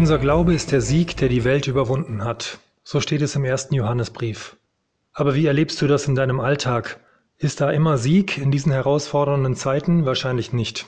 Unser 0.00 0.16
Glaube 0.16 0.54
ist 0.54 0.72
der 0.72 0.80
Sieg, 0.80 1.18
der 1.18 1.28
die 1.28 1.44
Welt 1.44 1.66
überwunden 1.66 2.24
hat. 2.24 2.58
So 2.82 3.02
steht 3.02 3.20
es 3.20 3.36
im 3.36 3.44
ersten 3.44 3.74
Johannesbrief. 3.74 4.56
Aber 5.12 5.34
wie 5.34 5.44
erlebst 5.44 5.82
du 5.82 5.86
das 5.86 6.08
in 6.08 6.14
deinem 6.14 6.40
Alltag? 6.40 7.00
Ist 7.36 7.60
da 7.60 7.70
immer 7.70 7.98
Sieg 7.98 8.38
in 8.38 8.50
diesen 8.50 8.72
herausfordernden 8.72 9.56
Zeiten? 9.56 10.06
Wahrscheinlich 10.06 10.54
nicht. 10.54 10.86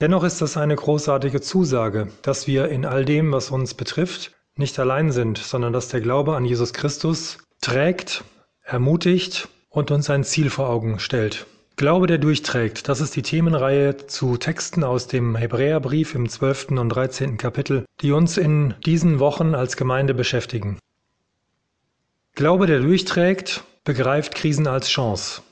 Dennoch 0.00 0.22
ist 0.22 0.40
das 0.40 0.56
eine 0.56 0.76
großartige 0.76 1.40
Zusage, 1.40 2.06
dass 2.22 2.46
wir 2.46 2.68
in 2.68 2.84
all 2.84 3.04
dem, 3.04 3.32
was 3.32 3.50
uns 3.50 3.74
betrifft, 3.74 4.30
nicht 4.54 4.78
allein 4.78 5.10
sind, 5.10 5.38
sondern 5.38 5.72
dass 5.72 5.88
der 5.88 6.00
Glaube 6.00 6.36
an 6.36 6.44
Jesus 6.44 6.72
Christus 6.72 7.38
trägt, 7.60 8.22
ermutigt 8.62 9.48
und 9.68 9.90
uns 9.90 10.08
ein 10.10 10.22
Ziel 10.22 10.48
vor 10.48 10.68
Augen 10.68 11.00
stellt. 11.00 11.48
Glaube, 11.78 12.06
der 12.06 12.16
durchträgt, 12.16 12.88
das 12.88 13.02
ist 13.02 13.16
die 13.16 13.22
Themenreihe 13.22 13.98
zu 13.98 14.38
Texten 14.38 14.82
aus 14.82 15.08
dem 15.08 15.36
Hebräerbrief 15.36 16.14
im 16.14 16.26
12. 16.26 16.68
und 16.70 16.88
13. 16.88 17.36
Kapitel, 17.36 17.84
die 18.00 18.12
uns 18.12 18.38
in 18.38 18.72
diesen 18.86 19.18
Wochen 19.18 19.54
als 19.54 19.76
Gemeinde 19.76 20.14
beschäftigen. 20.14 20.78
Glaube, 22.34 22.66
der 22.66 22.80
durchträgt, 22.80 23.62
begreift 23.84 24.34
Krisen 24.34 24.66
als 24.66 24.88
Chance. 24.88 25.42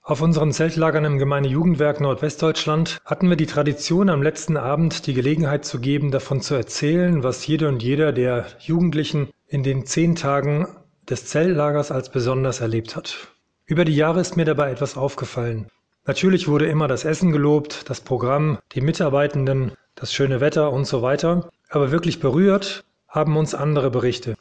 Auf 0.00 0.22
unseren 0.22 0.52
Zeltlagern 0.52 1.04
im 1.04 1.18
Gemeindejugendwerk 1.18 2.00
Nordwestdeutschland 2.00 3.00
hatten 3.04 3.28
wir 3.28 3.36
die 3.36 3.46
Tradition, 3.46 4.10
am 4.10 4.22
letzten 4.22 4.56
Abend 4.56 5.08
die 5.08 5.14
Gelegenheit 5.14 5.64
zu 5.64 5.80
geben, 5.80 6.12
davon 6.12 6.40
zu 6.40 6.54
erzählen, 6.54 7.24
was 7.24 7.44
jede 7.44 7.66
und 7.66 7.82
jeder 7.82 8.12
der 8.12 8.46
Jugendlichen 8.60 9.28
in 9.48 9.64
den 9.64 9.86
zehn 9.86 10.14
Tagen 10.14 10.68
des 11.10 11.26
Zeltlagers 11.26 11.90
als 11.90 12.12
besonders 12.12 12.60
erlebt 12.60 12.94
hat. 12.94 13.32
Über 13.68 13.84
die 13.84 13.94
Jahre 13.94 14.20
ist 14.20 14.34
mir 14.34 14.46
dabei 14.46 14.70
etwas 14.70 14.96
aufgefallen. 14.96 15.66
Natürlich 16.06 16.48
wurde 16.48 16.66
immer 16.66 16.88
das 16.88 17.04
Essen 17.04 17.32
gelobt, 17.32 17.90
das 17.90 18.00
Programm, 18.00 18.56
die 18.72 18.80
Mitarbeitenden, 18.80 19.72
das 19.94 20.14
schöne 20.14 20.40
Wetter 20.40 20.72
und 20.72 20.86
so 20.86 21.02
weiter, 21.02 21.50
aber 21.68 21.90
wirklich 21.90 22.18
berührt 22.18 22.82
haben 23.08 23.36
uns 23.36 23.54
andere 23.54 23.90
Berichte. 23.90 24.36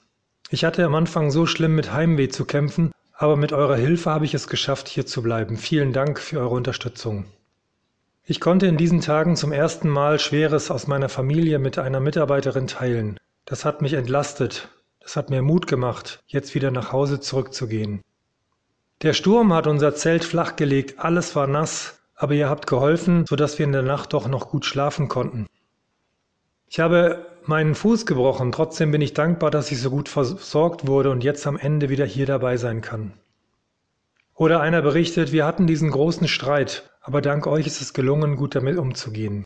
Ich 0.50 0.64
hatte 0.64 0.86
am 0.86 0.96
Anfang 0.96 1.30
so 1.30 1.46
schlimm 1.46 1.76
mit 1.76 1.92
Heimweh 1.92 2.30
zu 2.30 2.46
kämpfen, 2.46 2.94
aber 3.12 3.36
mit 3.36 3.52
eurer 3.52 3.76
Hilfe 3.76 4.12
habe 4.12 4.24
ich 4.24 4.34
es 4.34 4.48
geschafft, 4.48 4.88
hier 4.88 5.06
zu 5.06 5.22
bleiben. 5.22 5.58
Vielen 5.58 5.92
Dank 5.92 6.22
für 6.22 6.40
eure 6.40 6.56
Unterstützung. 6.56 7.26
Ich 8.24 8.40
konnte 8.40 8.68
in 8.68 8.78
diesen 8.78 9.02
Tagen 9.02 9.36
zum 9.36 9.52
ersten 9.52 9.90
Mal 9.90 10.20
Schweres 10.20 10.72
aus 10.72 10.88
meiner 10.88 11.10
Familie 11.10 11.60
mit 11.60 11.78
einer 11.78 12.00
Mitarbeiterin 12.00 12.68
teilen. 12.68 13.18
Das 13.44 13.66
hat 13.66 13.82
mich 13.82 13.92
entlastet. 13.92 14.70
Das 15.02 15.18
hat 15.18 15.30
mir 15.30 15.42
Mut 15.42 15.68
gemacht, 15.68 16.20
jetzt 16.28 16.56
wieder 16.56 16.72
nach 16.72 16.94
Hause 16.94 17.20
zurückzugehen. 17.20 18.04
Der 19.04 19.14
Sturm 19.14 19.54
hat 19.54 19.68
unser 19.68 19.96
Zelt 19.96 20.24
flachgelegt, 20.24 21.00
alles 21.00 21.36
war 21.36 21.46
nass, 21.46 22.00
aber 22.16 22.34
ihr 22.34 22.50
habt 22.50 22.66
geholfen, 22.66 23.26
sodass 23.28 23.60
wir 23.60 23.66
in 23.66 23.72
der 23.72 23.84
Nacht 23.84 24.14
doch 24.14 24.28
noch 24.28 24.50
gut 24.50 24.66
schlafen 24.66 25.08
konnten. 25.08 25.46
Ich 26.68 26.80
habe 26.80 27.26
meinen 27.46 27.76
Fuß 27.76 28.06
gebrochen. 28.06 28.52
Trotzdem 28.52 28.92
bin 28.92 29.02
ich 29.02 29.14
dankbar, 29.14 29.52
dass 29.52 29.72
ich 29.72 29.80
so 29.80 29.90
gut 29.90 30.10
versorgt 30.10 30.88
wurde 30.88 31.12
und 31.12 31.24
jetzt 31.24 31.48
am 31.48 31.58
Ende 31.58 31.90
wieder 31.90 32.06
hier 32.06 32.26
dabei 32.26 32.58
sein 32.58 32.82
kann. 32.82 33.14
Oder 34.36 34.62
einer 34.62 34.82
berichtet, 34.82 35.32
wir 35.32 35.46
hatten 35.46 35.66
diesen 35.66 35.90
großen 35.90 36.28
Streit, 36.28 36.90
aber 37.02 37.22
dank 37.22 37.48
euch 37.48 37.66
ist 37.66 37.82
es 37.82 37.94
gelungen, 37.94 38.36
gut 38.36 38.56
damit 38.56 38.78
umzugehen. 38.78 39.46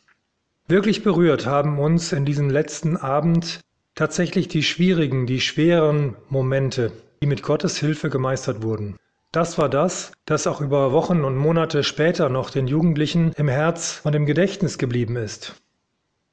Wirklich 0.68 1.04
berührt 1.04 1.46
haben 1.46 1.80
uns 1.80 2.12
in 2.12 2.26
diesem 2.26 2.50
letzten 2.50 2.98
Abend 2.98 3.62
tatsächlich 3.96 4.48
die 4.48 4.64
schwierigen, 4.64 5.28
die 5.28 5.42
schweren 5.42 6.16
Momente, 6.30 6.92
die 7.22 7.28
mit 7.28 7.44
Gottes 7.44 7.78
Hilfe 7.78 8.10
gemeistert 8.10 8.64
wurden. 8.64 8.98
Das 9.34 9.58
war 9.58 9.70
das, 9.70 10.12
das 10.26 10.46
auch 10.46 10.60
über 10.60 10.92
Wochen 10.92 11.24
und 11.24 11.38
Monate 11.38 11.84
später 11.84 12.28
noch 12.28 12.50
den 12.50 12.68
Jugendlichen 12.68 13.32
im 13.38 13.48
Herz 13.48 14.02
und 14.04 14.14
im 14.14 14.26
Gedächtnis 14.26 14.78
geblieben 14.78 15.16
ist. 15.16 15.56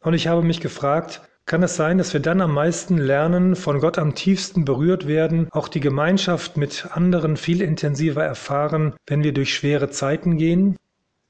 Und 0.00 0.14
ich 0.14 0.26
habe 0.26 0.42
mich 0.42 0.60
gefragt, 0.60 1.22
kann 1.46 1.62
es 1.62 1.76
sein, 1.76 1.98
dass 1.98 2.12
wir 2.12 2.20
dann 2.20 2.40
am 2.40 2.52
meisten 2.52 2.98
lernen, 2.98 3.54
von 3.54 3.78
Gott 3.78 3.98
am 3.98 4.16
tiefsten 4.16 4.64
berührt 4.64 5.06
werden, 5.06 5.46
auch 5.52 5.68
die 5.68 5.78
Gemeinschaft 5.78 6.56
mit 6.56 6.88
anderen 6.90 7.36
viel 7.36 7.62
intensiver 7.62 8.24
erfahren, 8.24 8.94
wenn 9.06 9.22
wir 9.22 9.32
durch 9.32 9.54
schwere 9.54 9.90
Zeiten 9.90 10.36
gehen? 10.36 10.76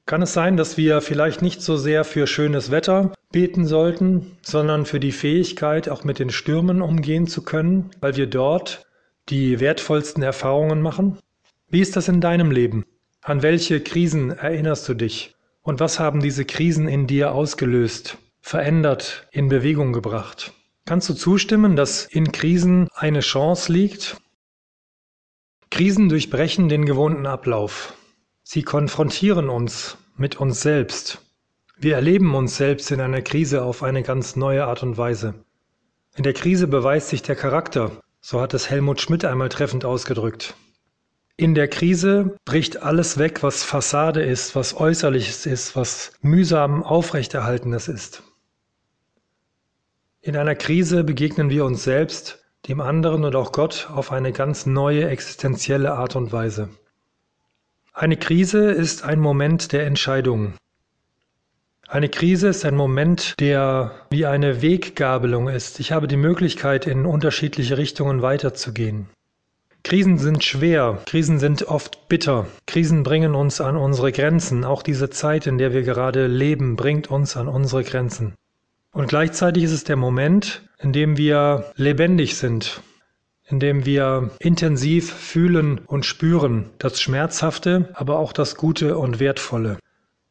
Kann 0.07 0.23
es 0.23 0.33
sein, 0.33 0.57
dass 0.57 0.75
wir 0.75 1.01
vielleicht 1.01 1.43
nicht 1.43 1.61
so 1.61 1.77
sehr 1.77 2.03
für 2.03 2.25
schönes 2.25 2.71
Wetter 2.71 3.13
beten 3.31 3.67
sollten, 3.67 4.37
sondern 4.41 4.87
für 4.87 4.99
die 4.99 5.11
Fähigkeit, 5.11 5.87
auch 5.87 6.03
mit 6.03 6.17
den 6.17 6.31
Stürmen 6.31 6.81
umgehen 6.81 7.27
zu 7.27 7.43
können, 7.43 7.91
weil 7.99 8.17
wir 8.17 8.25
dort 8.25 8.87
die 9.29 9.59
wertvollsten 9.59 10.23
Erfahrungen 10.23 10.81
machen? 10.81 11.19
Wie 11.69 11.81
ist 11.81 11.95
das 11.95 12.07
in 12.07 12.21
deinem 12.21 12.51
Leben? 12.51 12.85
An 13.21 13.41
welche 13.41 13.81
Krisen 13.81 14.31
erinnerst 14.31 14.87
du 14.89 14.93
dich? 14.93 15.35
Und 15.61 15.79
was 15.79 15.99
haben 15.99 16.19
diese 16.19 16.45
Krisen 16.45 16.87
in 16.87 17.07
dir 17.07 17.31
ausgelöst? 17.31 18.17
verändert, 18.41 19.27
in 19.31 19.47
Bewegung 19.47 19.93
gebracht. 19.93 20.53
Kannst 20.85 21.09
du 21.09 21.13
zustimmen, 21.13 21.75
dass 21.75 22.05
in 22.05 22.31
Krisen 22.31 22.87
eine 22.95 23.19
Chance 23.19 23.71
liegt? 23.71 24.17
Krisen 25.69 26.09
durchbrechen 26.09 26.67
den 26.67 26.85
gewohnten 26.85 27.27
Ablauf. 27.27 27.93
Sie 28.41 28.63
konfrontieren 28.63 29.49
uns 29.49 29.97
mit 30.15 30.37
uns 30.37 30.61
selbst. 30.61 31.21
Wir 31.77 31.95
erleben 31.95 32.33
uns 32.33 32.57
selbst 32.57 32.89
in 32.91 33.01
einer 33.01 33.21
Krise 33.21 33.61
auf 33.61 33.83
eine 33.83 34.01
ganz 34.01 34.35
neue 34.35 34.65
Art 34.65 34.81
und 34.81 34.97
Weise. 34.97 35.45
In 36.15 36.23
der 36.23 36.33
Krise 36.33 36.67
beweist 36.67 37.09
sich 37.09 37.21
der 37.21 37.35
Charakter, 37.35 38.01
so 38.19 38.41
hat 38.41 38.53
es 38.53 38.69
Helmut 38.69 38.99
Schmidt 38.99 39.23
einmal 39.23 39.49
treffend 39.49 39.85
ausgedrückt. 39.85 40.55
In 41.39 41.55
der 41.55 41.69
Krise 41.69 42.35
bricht 42.43 42.83
alles 42.83 43.17
weg, 43.17 43.43
was 43.43 43.63
Fassade 43.63 44.21
ist, 44.21 44.57
was 44.57 44.75
äußerliches 44.75 45.45
ist, 45.45 45.73
was 45.73 46.11
mühsam 46.19 46.83
aufrechterhaltenes 46.83 47.87
ist. 47.87 48.23
In 50.19 50.35
einer 50.35 50.55
Krise 50.55 51.05
begegnen 51.05 51.49
wir 51.49 51.63
uns 51.63 51.85
selbst, 51.85 52.43
dem 52.67 52.81
anderen 52.81 53.23
und 53.23 53.37
auch 53.37 53.53
Gott 53.53 53.87
auf 53.89 54.11
eine 54.11 54.33
ganz 54.33 54.65
neue 54.65 55.07
existenzielle 55.07 55.93
Art 55.93 56.17
und 56.17 56.33
Weise. 56.33 56.71
Eine 57.93 58.17
Krise 58.17 58.71
ist 58.71 59.05
ein 59.05 59.21
Moment 59.21 59.71
der 59.71 59.85
Entscheidung. 59.85 60.55
Eine 61.87 62.09
Krise 62.09 62.49
ist 62.49 62.65
ein 62.65 62.75
Moment, 62.75 63.35
der 63.39 63.95
wie 64.09 64.25
eine 64.25 64.61
Weggabelung 64.61 65.47
ist. 65.47 65.79
Ich 65.79 65.93
habe 65.93 66.09
die 66.09 66.17
Möglichkeit, 66.17 66.85
in 66.85 67.05
unterschiedliche 67.05 67.77
Richtungen 67.77 68.21
weiterzugehen. 68.21 69.07
Krisen 69.89 70.19
sind 70.19 70.43
schwer, 70.43 71.01
Krisen 71.07 71.39
sind 71.39 71.63
oft 71.63 72.09
bitter, 72.09 72.45
Krisen 72.67 73.01
bringen 73.01 73.33
uns 73.33 73.59
an 73.59 73.75
unsere 73.75 74.11
Grenzen. 74.11 74.63
Auch 74.63 74.83
diese 74.83 75.09
Zeit, 75.09 75.47
in 75.47 75.57
der 75.57 75.73
wir 75.73 75.81
gerade 75.81 76.27
leben, 76.27 76.75
bringt 76.75 77.09
uns 77.09 77.35
an 77.35 77.47
unsere 77.47 77.83
Grenzen. 77.83 78.35
Und 78.91 79.07
gleichzeitig 79.07 79.63
ist 79.63 79.71
es 79.71 79.85
der 79.85 79.95
Moment, 79.95 80.61
in 80.77 80.93
dem 80.93 81.17
wir 81.17 81.71
lebendig 81.75 82.37
sind, 82.37 82.83
in 83.47 83.59
dem 83.59 83.83
wir 83.87 84.29
intensiv 84.37 85.11
fühlen 85.11 85.79
und 85.87 86.05
spüren, 86.05 86.69
das 86.77 87.01
Schmerzhafte, 87.01 87.89
aber 87.95 88.19
auch 88.19 88.31
das 88.31 88.57
Gute 88.57 88.95
und 88.95 89.19
Wertvolle. 89.19 89.79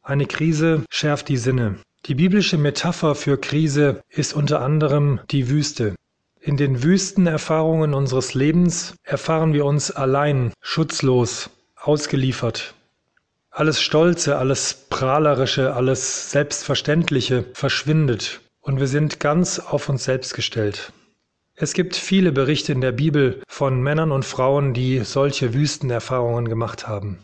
Eine 0.04 0.26
Krise 0.26 0.84
schärft 0.88 1.28
die 1.28 1.36
Sinne. 1.36 1.78
Die 2.06 2.14
biblische 2.14 2.58
Metapher 2.58 3.16
für 3.16 3.36
Krise 3.36 4.02
ist 4.08 4.34
unter 4.34 4.62
anderem 4.62 5.19
die 5.32 5.48
Wüste. 5.48 5.96
In 6.48 6.56
den 6.56 6.82
Wüstenerfahrungen 6.82 7.92
unseres 7.92 8.32
Lebens 8.32 8.94
erfahren 9.03 9.53
wir 9.53 9.66
uns 9.66 9.91
allein, 9.91 10.54
schutzlos, 10.62 11.50
ausgeliefert. 11.76 12.72
Alles 13.50 13.82
Stolze, 13.82 14.38
alles 14.38 14.87
Prahlerische, 14.88 15.75
alles 15.75 16.31
Selbstverständliche 16.31 17.44
verschwindet 17.53 18.40
und 18.62 18.81
wir 18.81 18.87
sind 18.87 19.20
ganz 19.20 19.58
auf 19.58 19.90
uns 19.90 20.05
selbst 20.05 20.32
gestellt. 20.32 20.90
Es 21.55 21.75
gibt 21.75 21.96
viele 21.96 22.32
Berichte 22.32 22.72
in 22.72 22.81
der 22.81 22.93
Bibel 22.93 23.43
von 23.46 23.82
Männern 23.82 24.11
und 24.11 24.25
Frauen, 24.25 24.72
die 24.72 25.00
solche 25.00 25.52
Wüstenerfahrungen 25.52 26.49
gemacht 26.49 26.88
haben. 26.88 27.19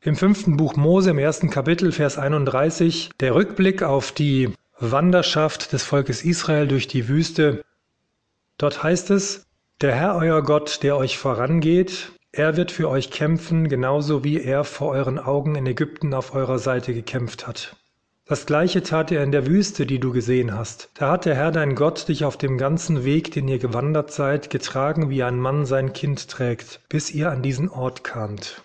Im 0.00 0.16
fünften 0.16 0.56
Buch 0.56 0.76
Mose 0.76 1.10
im 1.10 1.18
ersten 1.18 1.50
Kapitel, 1.50 1.92
Vers 1.92 2.16
31, 2.16 3.10
der 3.20 3.34
Rückblick 3.34 3.82
auf 3.82 4.12
die 4.12 4.48
Wanderschaft 4.78 5.74
des 5.74 5.82
Volkes 5.82 6.24
Israel 6.24 6.66
durch 6.66 6.88
die 6.88 7.06
Wüste. 7.06 7.62
Dort 8.60 8.82
heißt 8.82 9.08
es, 9.08 9.46
der 9.80 9.94
Herr 9.94 10.16
euer 10.16 10.42
Gott, 10.42 10.82
der 10.82 10.98
euch 10.98 11.16
vorangeht, 11.16 12.12
er 12.30 12.58
wird 12.58 12.70
für 12.70 12.90
euch 12.90 13.10
kämpfen, 13.10 13.70
genauso 13.70 14.22
wie 14.22 14.38
er 14.38 14.64
vor 14.64 14.90
euren 14.90 15.18
Augen 15.18 15.54
in 15.54 15.64
Ägypten 15.66 16.12
auf 16.12 16.34
eurer 16.34 16.58
Seite 16.58 16.92
gekämpft 16.92 17.46
hat. 17.46 17.74
Das 18.26 18.44
gleiche 18.44 18.82
tat 18.82 19.12
er 19.12 19.24
in 19.24 19.32
der 19.32 19.46
Wüste, 19.46 19.86
die 19.86 19.98
du 19.98 20.12
gesehen 20.12 20.54
hast. 20.54 20.90
Da 20.92 21.10
hat 21.10 21.24
der 21.24 21.36
Herr 21.36 21.52
dein 21.52 21.74
Gott 21.74 22.06
dich 22.06 22.26
auf 22.26 22.36
dem 22.36 22.58
ganzen 22.58 23.02
Weg, 23.02 23.32
den 23.32 23.48
ihr 23.48 23.58
gewandert 23.58 24.12
seid, 24.12 24.50
getragen, 24.50 25.08
wie 25.08 25.22
ein 25.22 25.40
Mann 25.40 25.64
sein 25.64 25.94
Kind 25.94 26.28
trägt, 26.28 26.82
bis 26.90 27.10
ihr 27.10 27.30
an 27.30 27.42
diesen 27.42 27.70
Ort 27.70 28.04
kamt. 28.04 28.62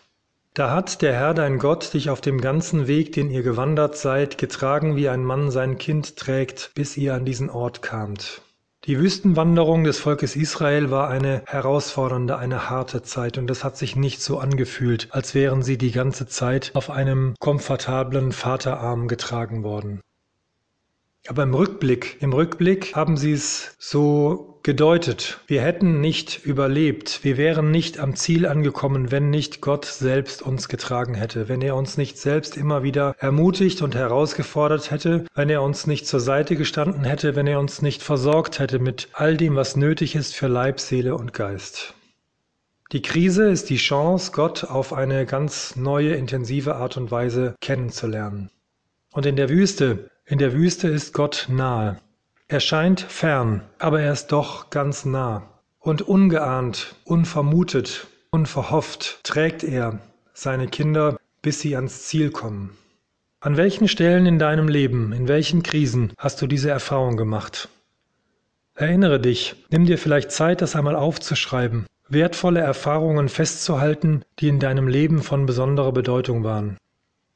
Da 0.53 0.71
hat 0.71 1.01
der 1.03 1.13
Herr 1.13 1.33
dein 1.33 1.57
Gott 1.57 1.93
dich 1.93 2.09
auf 2.09 2.19
dem 2.19 2.41
ganzen 2.41 2.87
Weg, 2.87 3.13
den 3.13 3.31
ihr 3.31 3.43
gewandert 3.43 3.95
seid, 3.95 4.37
getragen, 4.37 4.97
wie 4.97 5.07
ein 5.07 5.23
Mann 5.23 5.51
sein 5.51 5.77
Kind 5.77 6.17
trägt, 6.17 6.71
bis 6.75 6.97
ihr 6.97 7.13
an 7.13 7.23
diesen 7.23 7.49
Ort 7.49 7.81
kamt. 7.81 8.41
Die 8.87 8.99
Wüstenwanderung 8.99 9.83
des 9.83 9.97
Volkes 9.97 10.35
Israel 10.35 10.91
war 10.91 11.09
eine 11.09 11.41
herausfordernde, 11.47 12.37
eine 12.37 12.69
harte 12.69 13.01
Zeit 13.01 13.39
und 13.39 13.49
es 13.49 13.63
hat 13.63 13.77
sich 13.77 13.95
nicht 13.95 14.21
so 14.21 14.37
angefühlt, 14.37 15.07
als 15.09 15.33
wären 15.33 15.63
sie 15.63 15.79
die 15.79 15.91
ganze 15.91 16.27
Zeit 16.27 16.69
auf 16.75 16.91
einem 16.91 17.33
komfortablen 17.39 18.31
Vaterarm 18.31 19.07
getragen 19.07 19.63
worden. 19.63 20.01
Aber 21.27 21.41
im 21.41 21.55
Rückblick, 21.55 22.21
im 22.21 22.31
Rückblick 22.31 22.95
haben 22.95 23.17
sie 23.17 23.31
es 23.31 23.75
so 23.79 24.54
gedeutet. 24.65 25.39
Wir 25.45 25.61
hätten 25.61 26.01
nicht 26.01 26.43
überlebt. 26.43 27.19
Wir 27.23 27.37
wären 27.37 27.69
nicht 27.69 27.99
am 27.99 28.15
Ziel 28.15 28.47
angekommen, 28.47 29.11
wenn 29.11 29.29
nicht 29.29 29.61
Gott 29.61 29.85
selbst 29.85 30.41
uns 30.41 30.67
getragen 30.69 31.13
hätte, 31.13 31.47
wenn 31.47 31.61
er 31.61 31.75
uns 31.75 31.97
nicht 31.97 32.17
selbst 32.17 32.57
immer 32.57 32.81
wieder 32.81 33.15
ermutigt 33.19 33.83
und 33.83 33.93
herausgefordert 33.93 34.89
hätte, 34.89 35.25
wenn 35.35 35.51
er 35.51 35.61
uns 35.61 35.85
nicht 35.85 36.07
zur 36.07 36.19
Seite 36.19 36.55
gestanden 36.55 37.03
hätte, 37.03 37.35
wenn 37.35 37.45
er 37.45 37.59
uns 37.59 37.83
nicht 37.83 38.01
versorgt 38.01 38.57
hätte 38.57 38.79
mit 38.79 39.07
all 39.13 39.37
dem, 39.37 39.55
was 39.55 39.75
nötig 39.75 40.15
ist 40.15 40.33
für 40.33 40.47
Leib, 40.47 40.79
Seele 40.79 41.15
und 41.15 41.31
Geist. 41.31 41.93
Die 42.91 43.03
Krise 43.03 43.47
ist 43.47 43.69
die 43.69 43.77
Chance, 43.77 44.31
Gott 44.33 44.63
auf 44.63 44.93
eine 44.93 45.27
ganz 45.27 45.75
neue, 45.75 46.15
intensive 46.15 46.77
Art 46.77 46.97
und 46.97 47.11
Weise 47.11 47.53
kennenzulernen. 47.61 48.49
Und 49.13 49.27
in 49.27 49.35
der 49.35 49.49
Wüste, 49.49 50.09
in 50.25 50.39
der 50.39 50.53
Wüste 50.53 50.87
ist 50.87 51.13
Gott 51.13 51.45
nahe. 51.51 51.99
Er 52.47 52.59
scheint 52.59 53.01
fern, 53.01 53.61
aber 53.79 54.01
er 54.01 54.13
ist 54.13 54.27
doch 54.27 54.69
ganz 54.69 55.03
nah. 55.03 55.49
Und 55.79 56.03
ungeahnt, 56.03 56.95
unvermutet, 57.03 58.07
unverhofft 58.29 59.23
trägt 59.23 59.63
er 59.63 59.99
seine 60.33 60.67
Kinder, 60.67 61.17
bis 61.41 61.61
sie 61.61 61.75
ans 61.75 62.03
Ziel 62.03 62.29
kommen. 62.29 62.77
An 63.39 63.57
welchen 63.57 63.87
Stellen 63.87 64.25
in 64.25 64.37
deinem 64.39 64.67
Leben, 64.67 65.11
in 65.11 65.27
welchen 65.27 65.63
Krisen 65.63 66.13
hast 66.17 66.41
du 66.41 66.47
diese 66.47 66.69
Erfahrung 66.69 67.17
gemacht? 67.17 67.69
Erinnere 68.75 69.19
dich, 69.19 69.55
nimm 69.69 69.85
dir 69.85 69.97
vielleicht 69.97 70.31
Zeit, 70.31 70.61
das 70.61 70.75
einmal 70.75 70.95
aufzuschreiben, 70.95 71.85
wertvolle 72.09 72.59
Erfahrungen 72.59 73.29
festzuhalten, 73.29 74.23
die 74.39 74.49
in 74.49 74.59
deinem 74.59 74.87
Leben 74.87 75.23
von 75.23 75.45
besonderer 75.45 75.93
Bedeutung 75.93 76.43
waren. 76.43 76.77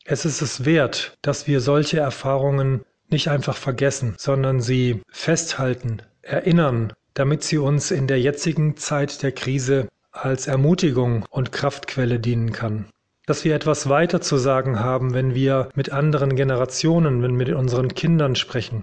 Es 0.06 0.26
ist 0.26 0.42
es 0.42 0.66
wert, 0.66 1.18
dass 1.22 1.48
wir 1.48 1.62
solche 1.62 2.00
Erfahrungen 2.00 2.82
nicht 3.12 3.30
einfach 3.30 3.58
vergessen, 3.58 4.16
sondern 4.18 4.62
sie 4.62 5.02
festhalten, 5.10 6.02
erinnern, 6.22 6.94
damit 7.14 7.44
sie 7.44 7.58
uns 7.58 7.92
in 7.92 8.08
der 8.08 8.20
jetzigen 8.20 8.78
Zeit 8.78 9.24
der 9.24 9.32
Krise 9.32 9.88
als 10.12 10.48
Ermutigung 10.48 11.26
und 11.30 11.52
Kraftquelle 11.52 12.20
dienen 12.20 12.52
kann. 12.52 12.86
Dass 13.26 13.44
wir 13.46 13.56
etwas 13.56 13.90
weiter 13.90 14.22
zu 14.22 14.38
sagen 14.38 14.80
haben, 14.80 15.14
wenn 15.14 15.36
wir 15.36 15.70
mit 15.76 15.92
anderen 15.92 16.36
Generationen, 16.36 17.22
wenn 17.22 17.38
wir 17.38 17.48
mit 17.48 17.56
unseren 17.56 17.94
Kindern 17.94 18.36
sprechen. 18.36 18.82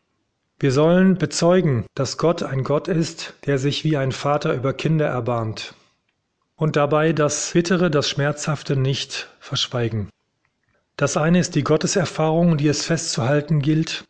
Wir 0.58 0.72
sollen 0.72 1.18
bezeugen, 1.18 1.84
dass 1.94 2.16
Gott 2.16 2.42
ein 2.42 2.64
Gott 2.64 2.88
ist, 2.88 3.34
der 3.46 3.58
sich 3.58 3.84
wie 3.84 3.96
ein 3.96 4.12
Vater 4.12 4.54
über 4.54 4.72
Kinder 4.72 5.06
erbarmt 5.06 5.74
und 6.56 6.76
dabei 6.76 7.12
das 7.12 7.52
Bittere, 7.52 7.90
das 7.90 8.08
Schmerzhafte 8.08 8.76
nicht 8.76 9.28
verschweigen. 9.38 10.08
Das 10.96 11.16
eine 11.18 11.38
ist 11.38 11.54
die 11.54 11.64
Gotteserfahrung, 11.64 12.56
die 12.56 12.68
es 12.68 12.86
festzuhalten 12.86 13.60
gilt, 13.60 14.04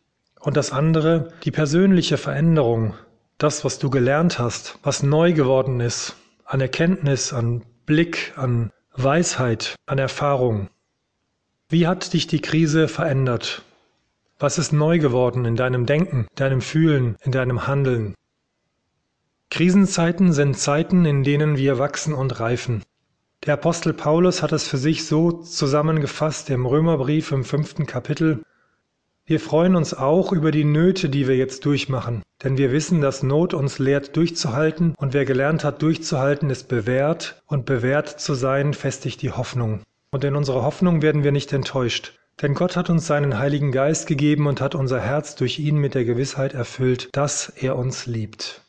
und 0.47 0.55
das 0.55 0.71
andere 0.71 1.33
die 1.43 1.51
persönliche 1.51 2.17
Veränderung, 2.17 2.93
das, 3.37 3.65
was 3.65 3.79
du 3.79 3.89
gelernt 3.89 4.39
hast, 4.39 4.79
was 4.81 5.03
neu 5.03 5.33
geworden 5.33 5.81
ist, 5.81 6.15
an 6.45 6.61
Erkenntnis, 6.61 7.33
an 7.33 7.65
Blick, 7.85 8.31
an 8.37 8.71
Weisheit, 8.95 9.75
an 9.87 9.97
Erfahrung. 9.97 10.69
Wie 11.67 11.85
hat 11.85 12.13
dich 12.13 12.27
die 12.27 12.39
Krise 12.39 12.87
verändert? 12.87 13.63
Was 14.39 14.57
ist 14.57 14.71
neu 14.71 14.99
geworden 14.99 15.43
in 15.43 15.57
deinem 15.57 15.85
Denken, 15.85 16.27
deinem 16.35 16.61
Fühlen, 16.61 17.17
in 17.25 17.33
deinem 17.33 17.67
Handeln? 17.67 18.15
Krisenzeiten 19.49 20.31
sind 20.31 20.57
Zeiten, 20.57 21.03
in 21.03 21.25
denen 21.25 21.57
wir 21.57 21.77
wachsen 21.77 22.13
und 22.13 22.39
reifen. 22.39 22.83
Der 23.45 23.55
Apostel 23.55 23.91
Paulus 23.91 24.41
hat 24.41 24.53
es 24.53 24.65
für 24.65 24.77
sich 24.77 25.05
so 25.07 25.29
zusammengefasst 25.33 26.49
im 26.49 26.65
Römerbrief 26.65 27.33
im 27.33 27.43
fünften 27.43 27.85
Kapitel. 27.85 28.45
Wir 29.29 29.41
freuen 29.41 29.75
uns 29.75 29.93
auch 29.93 30.31
über 30.31 30.51
die 30.51 30.63
Nöte, 30.63 31.09
die 31.09 31.27
wir 31.27 31.35
jetzt 31.35 31.65
durchmachen, 31.65 32.23
denn 32.45 32.57
wir 32.57 32.71
wissen, 32.71 33.01
dass 33.01 33.23
Not 33.23 33.53
uns 33.53 33.77
lehrt 33.77 34.15
durchzuhalten 34.15 34.95
und 34.97 35.13
wer 35.13 35.25
gelernt 35.25 35.65
hat 35.65 35.81
durchzuhalten, 35.81 36.49
ist 36.49 36.69
bewährt 36.69 37.41
und 37.45 37.65
bewährt 37.65 38.21
zu 38.21 38.35
sein, 38.35 38.73
festigt 38.73 39.21
die 39.21 39.31
Hoffnung. 39.31 39.81
Und 40.11 40.23
in 40.23 40.37
unserer 40.37 40.63
Hoffnung 40.63 41.01
werden 41.01 41.25
wir 41.25 41.33
nicht 41.33 41.51
enttäuscht, 41.51 42.17
denn 42.41 42.53
Gott 42.53 42.77
hat 42.77 42.89
uns 42.89 43.05
seinen 43.05 43.37
Heiligen 43.37 43.73
Geist 43.73 44.07
gegeben 44.07 44.47
und 44.47 44.61
hat 44.61 44.75
unser 44.75 45.01
Herz 45.01 45.35
durch 45.35 45.59
ihn 45.59 45.75
mit 45.75 45.93
der 45.93 46.05
Gewissheit 46.05 46.53
erfüllt, 46.53 47.09
dass 47.11 47.49
er 47.49 47.75
uns 47.75 48.05
liebt. 48.05 48.61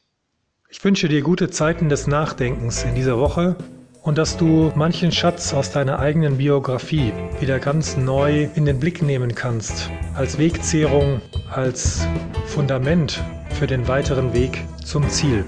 Ich 0.70 0.82
wünsche 0.82 1.08
dir 1.08 1.22
gute 1.22 1.50
Zeiten 1.50 1.88
des 1.88 2.08
Nachdenkens 2.08 2.82
in 2.82 2.96
dieser 2.96 3.20
Woche 3.20 3.54
und 4.02 4.18
dass 4.18 4.36
du 4.36 4.72
manchen 4.74 5.12
Schatz 5.12 5.52
aus 5.52 5.70
deiner 5.70 5.98
eigenen 5.98 6.38
Biografie 6.38 7.12
wieder 7.40 7.58
ganz 7.58 7.96
neu 7.96 8.48
in 8.54 8.64
den 8.64 8.80
Blick 8.80 9.02
nehmen 9.02 9.34
kannst, 9.34 9.90
als 10.14 10.38
Wegzehrung, 10.38 11.20
als 11.50 12.06
Fundament 12.46 13.22
für 13.50 13.66
den 13.66 13.88
weiteren 13.88 14.32
Weg 14.34 14.64
zum 14.84 15.08
Ziel. 15.08 15.44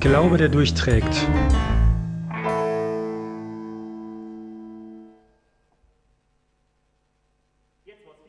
Glaube, 0.00 0.36
der 0.36 0.48
durchträgt. 0.48 1.26